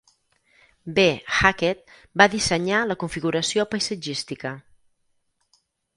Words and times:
B. 0.83 0.99
Hackett 1.33 1.93
va 2.21 2.27
dissenyar 2.35 2.81
la 2.93 2.97
configuració 3.05 3.67
paisatgística. 3.75 4.55